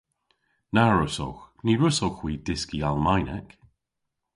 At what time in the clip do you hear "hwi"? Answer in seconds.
2.21-2.33